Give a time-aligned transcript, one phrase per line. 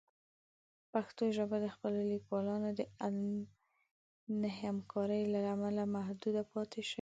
[0.91, 6.89] پښتو ژبه د خپلو لیکوالانو د عدم همکارۍ له امله محدود پاتې شوې.